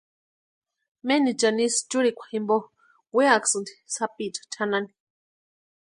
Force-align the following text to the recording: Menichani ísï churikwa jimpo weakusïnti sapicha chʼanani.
Menichani 1.07 1.63
ísï 1.67 1.81
churikwa 1.89 2.25
jimpo 2.31 2.55
weakusïnti 3.15 3.73
sapicha 3.95 4.41
chʼanani. 4.51 4.91